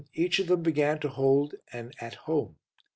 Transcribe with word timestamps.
each 0.15 0.39
of 0.39 0.47
them 0.47 0.63
began 0.63 0.97
to 0.99 1.07
hold 1.09 1.53
an 1.71 1.91
At 2.01 2.15
Home. 2.25 2.55